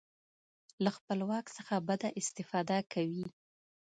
له 0.83 0.89
خپل 0.97 1.19
واک 1.29 1.45
څخه 1.57 1.73
بده 1.87 2.09
استفاده 2.21 2.77
کوي. 2.93 3.25